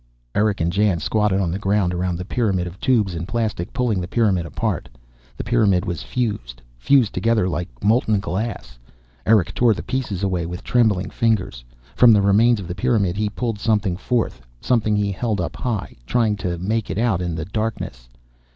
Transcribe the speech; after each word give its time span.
Erick 0.33 0.59
and 0.61 0.73
Jan 0.73 0.99
squatted 0.99 1.39
on 1.39 1.51
the 1.51 1.59
ground 1.59 1.93
around 1.93 2.15
the 2.17 2.25
pyramid 2.25 2.65
of 2.65 2.79
tubes 2.79 3.13
and 3.13 3.27
plastic, 3.27 3.71
pulling 3.71 4.01
the 4.01 4.07
pyramid 4.07 4.47
apart. 4.47 4.89
The 5.37 5.43
pyramid 5.43 5.85
was 5.85 6.01
fused, 6.01 6.59
fused 6.79 7.13
together 7.13 7.47
like 7.47 7.69
molten 7.83 8.19
glass. 8.19 8.79
Erick 9.27 9.53
tore 9.53 9.75
the 9.75 9.83
pieces 9.83 10.23
away 10.23 10.47
with 10.47 10.63
trembling 10.63 11.11
fingers. 11.11 11.63
From 11.95 12.13
the 12.13 12.21
remains 12.23 12.59
of 12.59 12.67
the 12.67 12.73
pyramid 12.73 13.15
he 13.15 13.29
pulled 13.29 13.59
something 13.59 13.95
forth, 13.95 14.41
something 14.59 14.95
he 14.95 15.11
held 15.11 15.39
up 15.39 15.55
high, 15.55 15.95
trying 16.07 16.35
to 16.37 16.57
make 16.57 16.89
it 16.89 16.97
out 16.97 17.21
in 17.21 17.35
the 17.35 17.45
darkness. 17.45 18.09